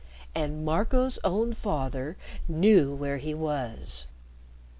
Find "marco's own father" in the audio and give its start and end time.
0.65-2.17